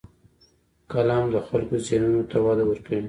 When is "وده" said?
2.45-2.63